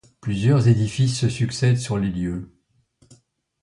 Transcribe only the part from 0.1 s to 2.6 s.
Plusieurs édifices se succèdent sur les lieux.